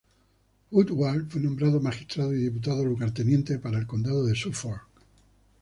Woodward 0.71 1.27
fue 1.29 1.41
nombrado 1.41 1.79
magistrado 1.79 2.33
y 2.33 2.39
diputado-lugarteniente 2.45 3.59
para 3.59 3.77
el 3.77 3.85
condado 3.85 4.25
de 4.25 4.33
Suffolk. 4.33 4.87